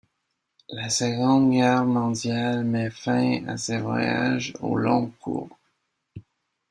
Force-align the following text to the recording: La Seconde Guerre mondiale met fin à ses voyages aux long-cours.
La 0.71 0.89
Seconde 0.89 1.51
Guerre 1.51 1.85
mondiale 1.85 2.63
met 2.63 2.89
fin 2.89 3.45
à 3.45 3.55
ses 3.57 3.77
voyages 3.77 4.51
aux 4.59 4.75
long-cours. 4.75 5.55